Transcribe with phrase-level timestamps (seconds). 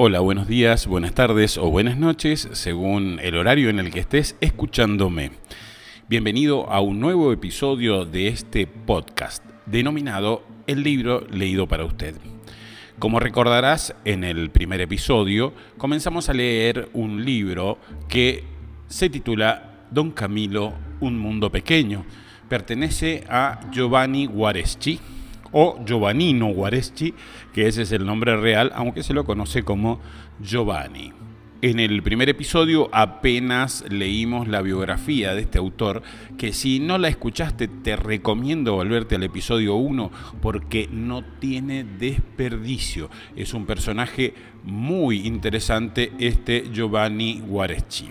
[0.00, 4.36] Hola, buenos días, buenas tardes o buenas noches, según el horario en el que estés
[4.40, 5.32] escuchándome.
[6.08, 12.14] Bienvenido a un nuevo episodio de este podcast, denominado El libro leído para usted.
[13.00, 17.78] Como recordarás, en el primer episodio comenzamos a leer un libro
[18.08, 18.44] que
[18.86, 22.04] se titula Don Camilo, un mundo pequeño.
[22.48, 25.00] Pertenece a Giovanni Guareschi
[25.52, 27.14] o Giovannino Guareschi,
[27.52, 30.00] que ese es el nombre real, aunque se lo conoce como
[30.40, 31.12] Giovanni.
[31.60, 36.02] En el primer episodio apenas leímos la biografía de este autor,
[36.36, 43.10] que si no la escuchaste te recomiendo volverte al episodio 1 porque no tiene desperdicio.
[43.34, 48.08] Es un personaje muy interesante este Giovanni Guareschi.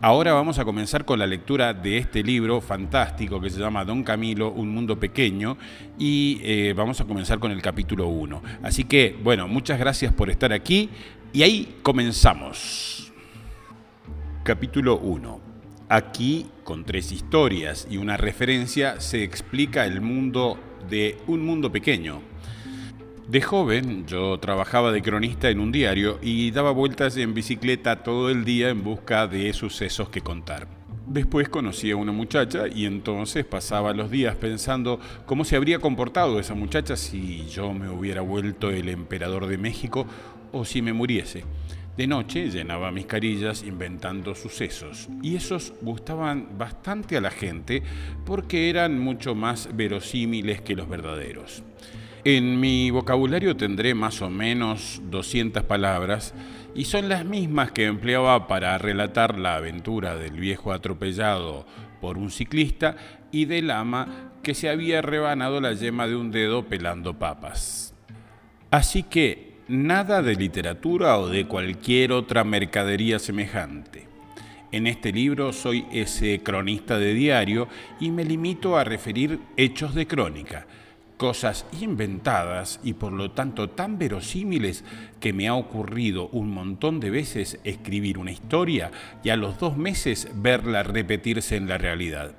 [0.00, 4.02] Ahora vamos a comenzar con la lectura de este libro fantástico que se llama Don
[4.02, 5.56] Camilo, Un Mundo Pequeño,
[5.98, 8.42] y eh, vamos a comenzar con el capítulo 1.
[8.64, 10.90] Así que, bueno, muchas gracias por estar aquí
[11.32, 13.12] y ahí comenzamos.
[14.42, 15.40] Capítulo 1.
[15.88, 20.58] Aquí, con tres historias y una referencia, se explica el mundo
[20.90, 22.20] de Un Mundo Pequeño,
[23.28, 28.28] de joven yo trabajaba de cronista en un diario y daba vueltas en bicicleta todo
[28.28, 30.68] el día en busca de sucesos que contar.
[31.06, 36.38] Después conocí a una muchacha y entonces pasaba los días pensando cómo se habría comportado
[36.38, 40.06] esa muchacha si yo me hubiera vuelto el emperador de México
[40.52, 41.44] o si me muriese.
[41.96, 47.82] De noche llenaba mis carillas inventando sucesos y esos gustaban bastante a la gente
[48.26, 51.62] porque eran mucho más verosímiles que los verdaderos.
[52.26, 56.32] En mi vocabulario tendré más o menos 200 palabras
[56.74, 61.66] y son las mismas que empleaba para relatar la aventura del viejo atropellado
[62.00, 62.96] por un ciclista
[63.30, 67.94] y del ama que se había rebanado la yema de un dedo pelando papas.
[68.70, 74.08] Así que nada de literatura o de cualquier otra mercadería semejante.
[74.72, 77.68] En este libro soy ese cronista de diario
[78.00, 80.66] y me limito a referir hechos de crónica
[81.16, 84.84] cosas inventadas y por lo tanto tan verosímiles
[85.20, 88.90] que me ha ocurrido un montón de veces escribir una historia
[89.22, 92.32] y a los dos meses verla repetirse en la realidad.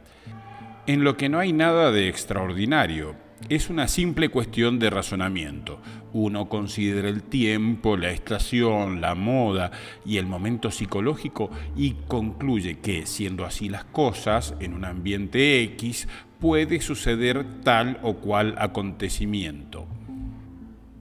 [0.88, 3.16] En lo que no hay nada de extraordinario,
[3.50, 5.80] es una simple cuestión de razonamiento.
[6.14, 9.72] Uno considera el tiempo, la estación, la moda
[10.06, 16.08] y el momento psicológico y concluye que, siendo así las cosas, en un ambiente X
[16.40, 19.88] puede suceder tal o cual acontecimiento.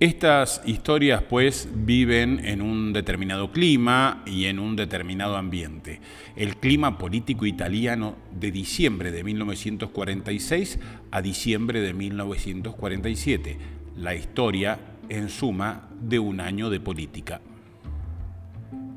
[0.05, 6.03] Estas historias pues viven en un determinado clima y en un determinado ambiente.
[6.37, 10.79] El clima político italiano de diciembre de 1946
[11.11, 13.57] a diciembre de 1947.
[13.97, 14.79] La historia,
[15.09, 17.41] en suma, de un año de política.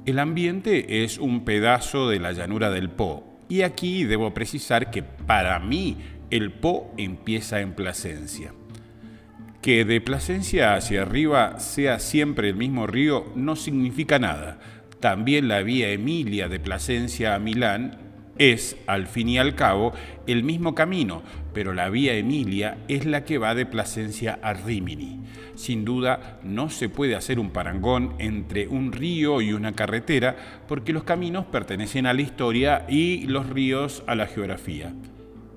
[0.06, 3.24] El ambiente es un pedazo de la llanura del Po.
[3.48, 5.96] Y aquí debo precisar que para mí
[6.32, 8.52] el Po empieza en Plasencia.
[9.68, 14.60] Que de Plasencia hacia arriba sea siempre el mismo río no significa nada.
[15.02, 17.98] También la vía Emilia de Plasencia a Milán
[18.38, 19.92] es, al fin y al cabo,
[20.26, 21.22] el mismo camino,
[21.54, 25.20] pero la vía Emilia es la que va de Plasencia a Rimini.
[25.56, 30.38] Sin duda, no se puede hacer un parangón entre un río y una carretera,
[30.70, 34.94] porque los caminos pertenecen a la historia y los ríos a la geografía.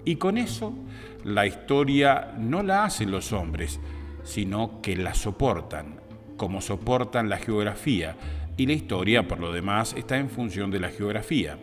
[0.04, 0.74] Y con eso,
[1.22, 3.78] la historia no la hacen los hombres,
[4.24, 6.00] sino que la soportan,
[6.36, 8.16] como soportan la geografía,
[8.56, 11.56] y la historia, por lo demás, está en función de la geografía.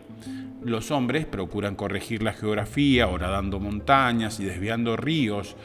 [0.64, 5.56] Los hombres procuran corregir la geografía, horadando montañas y desviando ríos,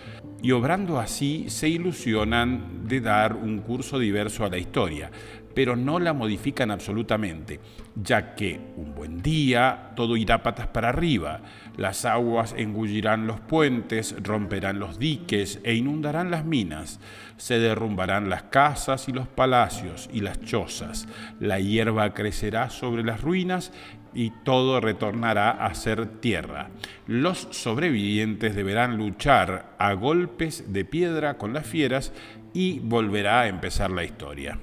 [0.43, 5.09] y obrando así se ilusionan de dar un curso diverso a la historia,
[5.53, 7.59] pero no la modifican absolutamente,
[7.95, 11.41] ya que un buen día todo irá patas para arriba,
[11.77, 16.99] las aguas engullirán los puentes, romperán los diques e inundarán las minas,
[17.37, 21.07] se derrumbarán las casas y los palacios y las chozas,
[21.39, 23.71] la hierba crecerá sobre las ruinas
[24.15, 26.69] y todo retornará a ser tierra.
[27.07, 32.11] Los sobrevivientes deberán luchar a golpes de piedra con las fieras
[32.53, 34.59] y volverá a empezar la historia.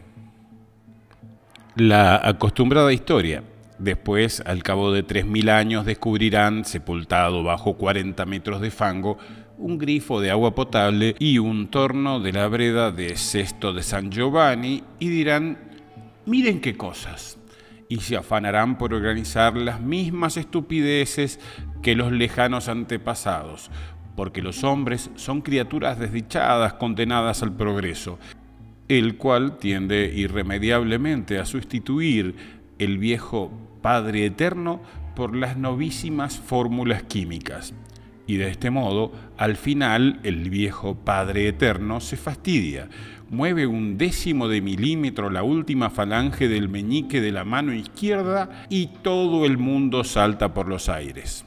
[1.77, 3.45] La acostumbrada historia.
[3.79, 9.19] Después, al cabo de 3.000 años, descubrirán, sepultado bajo 40 metros de fango,
[9.57, 14.11] un grifo de agua potable y un torno de la breda de Sesto de San
[14.11, 15.59] Giovanni y dirán,
[16.27, 17.39] miren qué cosas,
[17.89, 21.39] y se afanarán por organizar las mismas estupideces
[21.83, 23.71] que los lejanos antepasados,
[24.17, 28.19] porque los hombres son criaturas desdichadas condenadas al progreso,
[28.91, 32.35] el cual tiende irremediablemente a sustituir
[32.81, 33.53] el viejo
[33.83, 34.81] Padre Eterno
[35.15, 37.73] por las novísimas fórmulas químicas.
[38.27, 42.89] Y de este modo, al final, el viejo Padre Eterno se fastidia,
[43.29, 48.89] mueve un décimo de milímetro la última falange del meñique de la mano izquierda y
[49.03, 51.45] todo el mundo salta por los aires.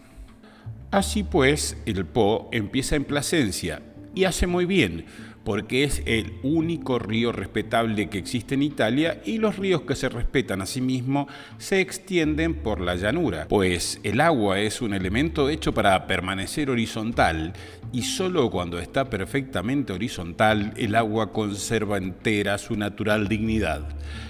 [0.91, 3.81] Así pues, el Po empieza en Plasencia
[4.15, 5.05] y hace muy bien,
[5.43, 10.09] porque es el único río respetable que existe en Italia y los ríos que se
[10.09, 15.49] respetan a sí mismos se extienden por la llanura, pues el agua es un elemento
[15.49, 17.53] hecho para permanecer horizontal
[17.91, 23.87] y solo cuando está perfectamente horizontal el agua conserva entera su natural dignidad.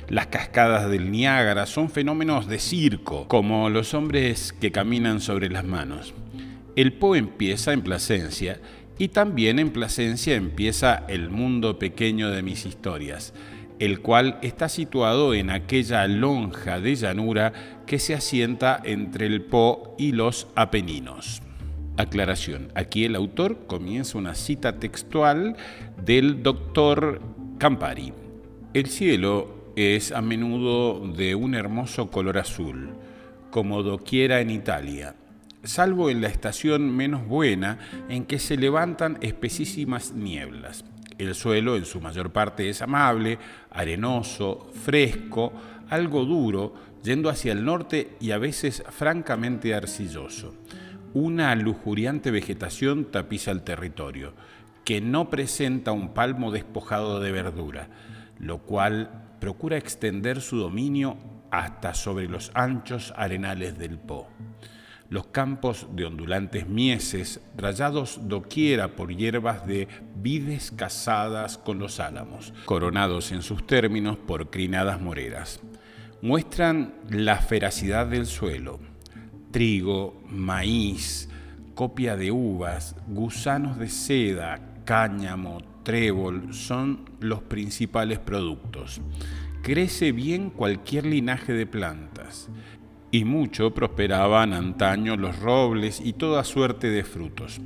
[0.10, 5.64] Las cascadas del Niágara son fenómenos de circo, como los hombres que caminan sobre las
[5.64, 6.14] manos.
[6.76, 8.60] El Po empieza en Plasencia
[8.98, 13.34] y también en Plasencia empieza el mundo pequeño de mis historias,
[13.80, 17.54] el cual está situado en aquella lonja de llanura
[17.86, 21.42] que se asienta entre el Po y los Apeninos.
[21.98, 25.56] Aclaración, aquí el autor comienza una cita textual
[26.04, 27.22] del doctor
[27.58, 28.14] Campari.
[28.74, 32.96] El cielo es a menudo de un hermoso color azul,
[33.52, 35.16] como doquiera en Italia,
[35.64, 37.80] salvo en la estación menos buena
[38.10, 40.84] en que se levantan espesísimas nieblas.
[41.18, 43.40] El suelo en su mayor parte es amable,
[43.72, 45.54] arenoso, fresco,
[45.90, 46.74] algo duro,
[47.04, 50.56] yendo hacia el norte y a veces francamente arcilloso.
[51.14, 54.34] Una lujuriante vegetación tapiza el territorio,
[54.84, 57.90] que no presenta un palmo despojado de verdura,
[58.40, 61.18] lo cual procura extender su dominio
[61.52, 64.28] hasta sobre los anchos arenales del Po
[65.14, 72.52] los campos de ondulantes mieses, rayados doquiera por hierbas de vides casadas con los álamos,
[72.66, 75.60] coronados en sus términos por crinadas moreras.
[76.24, 78.80] Muestran la feracidad del suelo,
[79.52, 81.30] trigo, maíz,
[81.76, 89.00] copia de uvas, gusanos de seda, cáñamo, trébol son los principales productos.
[89.62, 92.50] Crece bien cualquier linaje de plantas
[93.14, 97.62] y mucho prosperaban antaño los robles y toda suerte de frutos.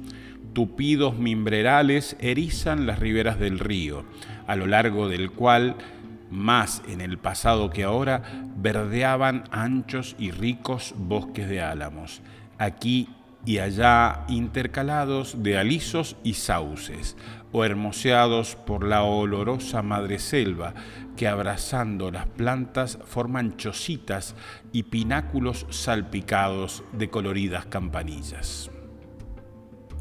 [0.51, 4.03] Tupidos mimbrerales erizan las riberas del río,
[4.45, 5.77] a lo largo del cual,
[6.29, 8.23] más en el pasado que ahora,
[8.57, 12.21] verdeaban anchos y ricos bosques de álamos.
[12.57, 13.07] Aquí
[13.47, 17.15] y allá intercalados de alisos y sauces,
[17.53, 20.73] o hermoseados por la olorosa madreselva
[21.15, 24.35] que abrazando las plantas forman chocitas
[24.73, 28.69] y pináculos salpicados de coloridas campanillas.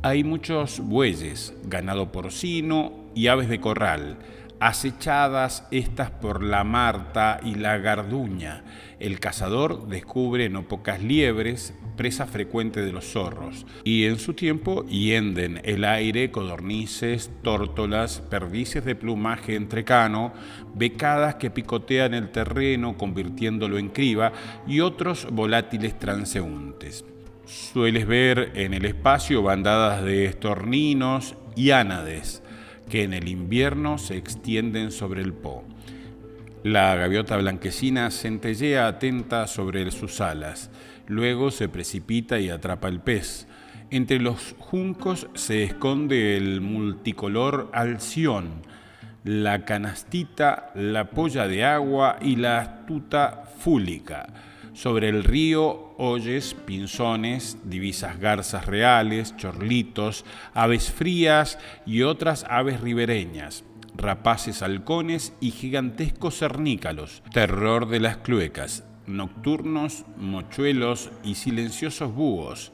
[0.02, 4.18] Hay muchos bueyes, ganado porcino y aves de corral,
[4.60, 8.64] acechadas estas por la marta y la garduña.
[8.98, 14.84] El cazador descubre no pocas liebres, presa frecuente de los zorros, y en su tiempo
[14.86, 20.32] hienden el aire codornices, tórtolas, perdices de plumaje entrecano,
[20.74, 24.32] becadas que picotean el terreno convirtiéndolo en criba
[24.66, 27.04] y otros volátiles transeúntes.
[27.44, 32.42] Sueles ver en el espacio bandadas de estorninos y ánades,
[32.88, 35.64] que en el invierno se extienden sobre el Po.
[36.62, 40.70] La gaviota blanquecina centellea atenta sobre sus alas,
[41.06, 43.46] luego se precipita y atrapa el pez.
[43.90, 48.62] Entre los juncos se esconde el multicolor alción,
[49.22, 54.26] la canastita, la polla de agua y la astuta fúlica
[54.76, 63.64] sobre el río oyes pinzones, divisas garzas reales, chorlitos, aves frías y otras aves ribereñas,
[63.94, 72.70] rapaces halcones y gigantescos cernícalos, terror de las cluecas, nocturnos, mochuelos y silenciosos búhos.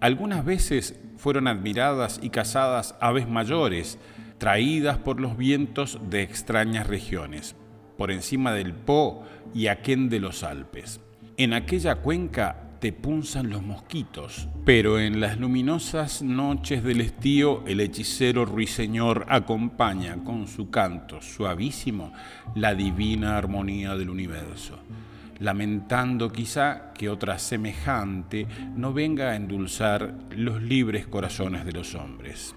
[0.00, 3.98] Algunas veces fueron admiradas y cazadas aves mayores,
[4.38, 7.56] traídas por los vientos de extrañas regiones,
[7.98, 10.98] por encima del Po y aquén de los Alpes.
[11.38, 17.80] En aquella cuenca te punzan los mosquitos, pero en las luminosas noches del estío el
[17.80, 22.12] hechicero ruiseñor acompaña con su canto suavísimo
[22.54, 24.78] la divina armonía del universo,
[25.38, 28.46] lamentando quizá que otra semejante
[28.76, 32.54] no venga a endulzar los libres corazones de los hombres.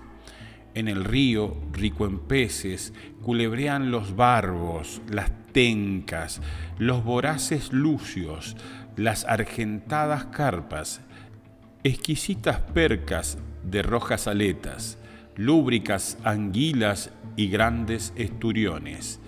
[0.75, 6.41] En el río, rico en peces, culebrean los barbos, las tencas,
[6.77, 8.58] los voraces lucios,
[8.98, 11.00] las argentadas carpas,
[11.86, 14.98] exquisitas percas de rojas aletas,
[15.38, 19.22] lúbricas anguilas y grandes esturiones,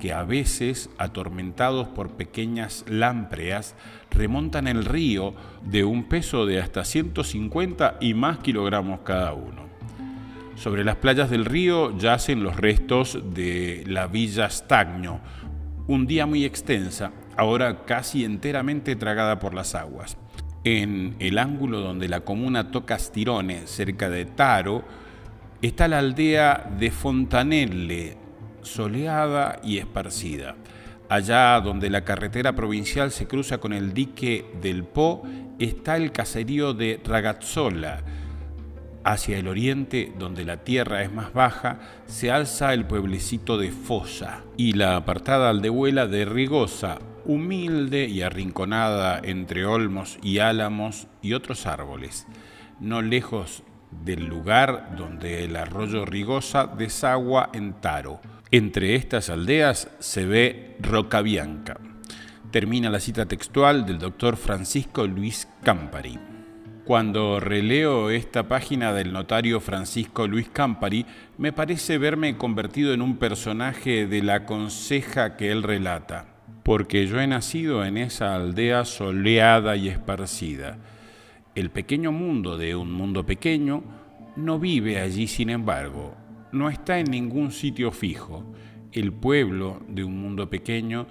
[0.00, 3.74] que a veces, atormentados por pequeñas lámpreas,
[4.10, 9.63] remontan el río de un peso de hasta 150 y más kilogramos cada uno.
[10.56, 15.20] Sobre las playas del río yacen los restos de la villa Stagno,
[15.88, 20.16] un día muy extensa, ahora casi enteramente tragada por las aguas.
[20.62, 24.84] En el ángulo donde la comuna toca Stirone, cerca de Taro,
[25.60, 28.16] está la aldea de Fontanelle,
[28.62, 30.54] soleada y esparcida.
[31.08, 35.22] Allá donde la carretera provincial se cruza con el dique del Po,
[35.58, 38.02] está el caserío de Ragazzola.
[39.04, 44.42] Hacia el oriente, donde la tierra es más baja, se alza el pueblecito de Fosa
[44.56, 51.66] y la apartada aldehuela de Rigosa, humilde y arrinconada entre olmos y álamos y otros
[51.66, 52.26] árboles,
[52.80, 58.20] no lejos del lugar donde el arroyo Rigosa desagua en Taro.
[58.50, 61.78] Entre estas aldeas se ve Roca Bianca.
[62.50, 66.33] Termina la cita textual del doctor Francisco Luis Campari.
[66.84, 71.06] Cuando releo esta página del notario Francisco Luis Campari,
[71.38, 77.20] me parece verme convertido en un personaje de la conseja que él relata porque yo
[77.20, 80.78] he nacido en esa aldea soleada y esparcida.
[81.54, 83.84] El pequeño mundo de un mundo pequeño
[84.34, 86.16] no vive allí, sin embargo,
[86.52, 88.50] no está en ningún sitio fijo.
[88.92, 91.06] El pueblo de un mundo pequeño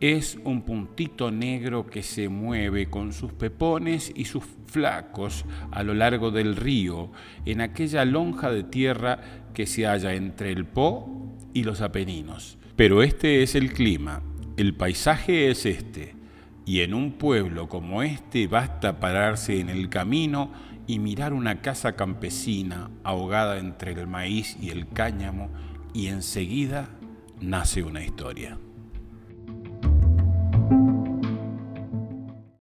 [0.00, 5.94] es un puntito negro que se mueve con sus pepones y sus flacos a lo
[5.94, 7.10] largo del río,
[7.44, 9.20] en aquella lonja de tierra
[9.54, 12.58] que se halla entre el Po y los Apeninos.
[12.76, 14.22] Pero este es el clima,
[14.56, 16.14] el paisaje es este,
[16.64, 20.52] y en un pueblo como este basta pararse en el camino
[20.86, 25.50] y mirar una casa campesina ahogada entre el maíz y el cáñamo,
[25.92, 26.88] y enseguida
[27.40, 28.58] nace una historia.